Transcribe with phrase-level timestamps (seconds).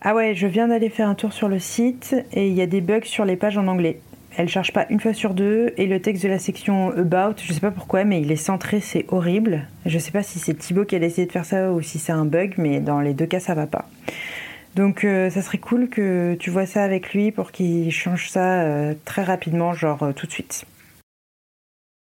[0.00, 2.66] Ah ouais, je viens d'aller faire un tour sur le site et il y a
[2.66, 4.00] des bugs sur les pages en anglais.
[4.36, 7.52] Elle charge pas une fois sur deux et le texte de la section About, je
[7.52, 9.66] sais pas pourquoi, mais il est centré, c'est horrible.
[9.86, 12.12] Je sais pas si c'est Thibaut qui a essayé de faire ça ou si c'est
[12.12, 13.88] un bug, mais dans les deux cas ça va pas.
[14.76, 18.62] Donc euh, ça serait cool que tu vois ça avec lui pour qu'il change ça
[18.62, 20.64] euh, très rapidement, genre euh, tout de suite.